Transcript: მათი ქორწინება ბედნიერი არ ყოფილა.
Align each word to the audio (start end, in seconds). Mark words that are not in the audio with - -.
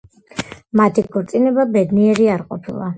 მათი 0.81 1.05
ქორწინება 1.17 1.69
ბედნიერი 1.77 2.31
არ 2.39 2.49
ყოფილა. 2.53 2.87